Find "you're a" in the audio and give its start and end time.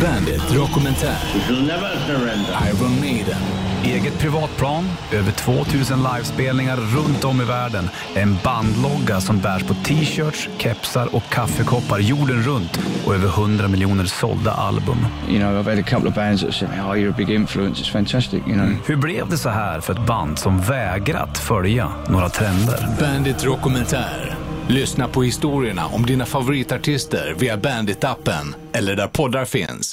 16.96-17.14